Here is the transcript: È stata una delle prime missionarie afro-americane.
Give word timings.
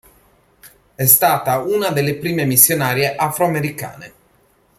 È 0.95 1.05
stata 1.05 1.59
una 1.59 1.89
delle 1.89 2.15
prime 2.15 2.45
missionarie 2.45 3.13
afro-americane. 3.15 4.13